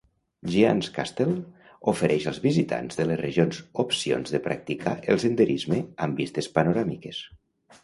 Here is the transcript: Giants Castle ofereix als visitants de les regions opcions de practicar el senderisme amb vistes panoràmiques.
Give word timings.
Giants 0.51 0.87
Castle 0.93 1.35
ofereix 1.93 2.25
als 2.31 2.39
visitants 2.45 2.99
de 3.01 3.05
les 3.11 3.21
regions 3.21 3.61
opcions 3.85 4.35
de 4.37 4.41
practicar 4.49 4.97
el 5.17 5.23
senderisme 5.27 5.81
amb 6.09 6.25
vistes 6.25 6.51
panoràmiques. 6.59 7.25